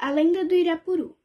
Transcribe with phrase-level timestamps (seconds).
[0.00, 1.18] A lenda do Irapuru.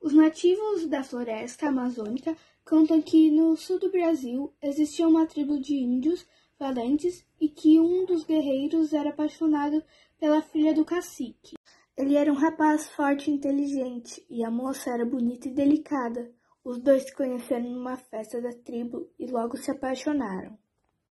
[0.00, 2.34] Os nativos da floresta amazônica
[2.64, 6.26] contam que no sul do Brasil existia uma tribo de índios
[6.58, 9.84] valentes e que um dos guerreiros era apaixonado
[10.18, 11.56] pela filha do cacique.
[11.94, 16.32] Ele era um rapaz forte e inteligente, e a moça era bonita e delicada.
[16.64, 20.58] Os dois se conheceram numa festa da tribo e logo se apaixonaram.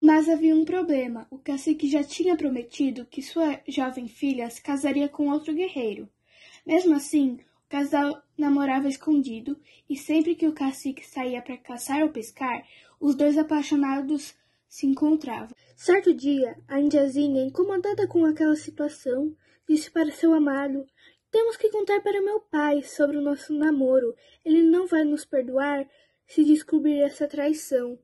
[0.01, 1.27] Mas havia um problema.
[1.29, 6.09] O cacique já tinha prometido que sua jovem filha se casaria com outro guerreiro.
[6.68, 9.57] Mesmo assim, o casal namorava escondido
[9.89, 12.62] e sempre que o cacique saía para caçar ou pescar,
[12.99, 14.35] os dois apaixonados
[14.67, 15.55] se encontravam.
[15.77, 19.34] Certo dia, a indiazinha, incomodada com aquela situação,
[19.66, 20.85] disse para seu amado:
[21.31, 24.13] Temos que contar para meu pai sobre o nosso namoro.
[24.43, 25.88] Ele não vai nos perdoar
[26.27, 27.98] se descobrir essa traição.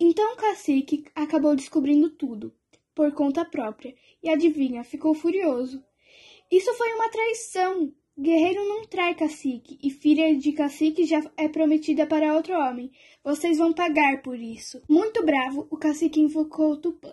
[0.00, 2.50] Então o cacique acabou descobrindo tudo,
[2.94, 5.84] por conta própria, e adivinha, ficou furioso.
[6.54, 7.92] Isso foi uma traição.
[8.16, 12.92] Guerreiro não trai cacique, e filha de cacique já é prometida para outro homem.
[13.24, 14.80] Vocês vão pagar por isso.
[14.88, 17.12] Muito bravo, o cacique invocou Tupã.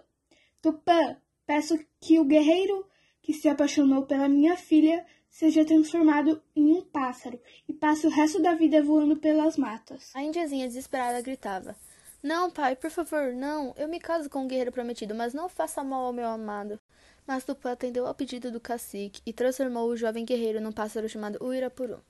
[0.61, 1.17] Tupã,
[1.47, 2.85] peço que o guerreiro
[3.23, 8.39] que se apaixonou pela minha filha seja transformado em um pássaro e passe o resto
[8.39, 10.11] da vida voando pelas matas.
[10.13, 11.75] A indiazinha desesperada gritava:
[12.23, 13.73] Não, pai, por favor, não.
[13.75, 16.79] Eu me caso com o guerreiro prometido, mas não faça mal ao meu amado.
[17.25, 21.43] Mas Tupã atendeu ao pedido do cacique e transformou o jovem guerreiro num pássaro chamado
[21.43, 22.03] Uirapuru.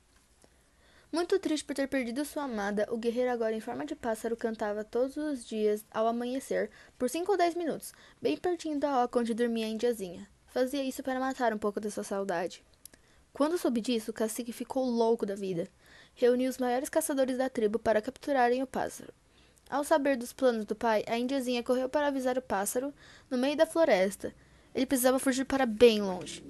[1.11, 4.83] Muito triste por ter perdido sua amada, o guerreiro agora em forma de pássaro cantava
[4.83, 9.33] todos os dias ao amanhecer, por cinco ou dez minutos, bem pertinho da oca onde
[9.33, 10.25] dormia a indiazinha.
[10.47, 12.63] Fazia isso para matar um pouco dessa saudade.
[13.33, 15.67] Quando soube disso, o cacique ficou louco da vida.
[16.15, 19.13] Reuniu os maiores caçadores da tribo para capturarem o pássaro.
[19.71, 22.93] Ao saber dos planos do pai, a indiazinha correu para avisar o pássaro
[23.29, 24.35] no meio da floresta.
[24.75, 26.43] Ele precisava fugir para bem longe.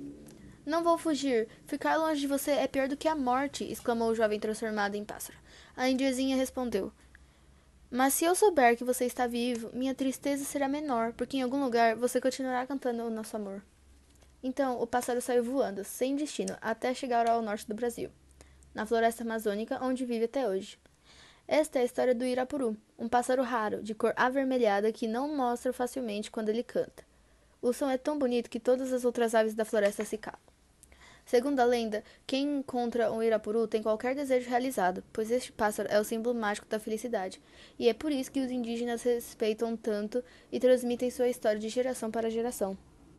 [0.66, 1.47] Não vou fugir.
[1.67, 5.05] Ficar longe de você é pior do que a morte, exclamou o jovem transformado em
[5.05, 5.38] pássaro.
[5.77, 6.92] A indiazinha respondeu:
[7.92, 11.64] Mas se eu souber que você está vivo, minha tristeza será menor, porque em algum
[11.64, 13.61] lugar você continuará cantando o nosso amor.
[14.42, 18.10] Então o pássaro saiu voando, sem destino, até chegar ao norte do Brasil,
[18.73, 20.80] na floresta amazônica, onde vive até hoje.
[21.54, 25.73] Esta é a história do Irapuru, um pássaro raro, de cor avermelhada que não mostra
[25.73, 27.04] facilmente quando ele canta.
[27.62, 30.40] O som é tão bonito que todas as outras aves da floresta se calam.
[31.26, 36.00] Segundo a lenda, quem encontra um Irapuru tem qualquer desejo realizado, pois este pássaro é
[36.00, 37.42] o símbolo mágico da felicidade,
[37.78, 40.23] e é por isso que os indígenas respeitam tanto
[40.54, 42.78] e transmitem sua história de geração para geração.